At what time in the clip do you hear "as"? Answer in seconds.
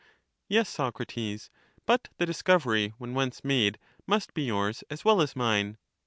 4.89-5.05, 5.21-5.35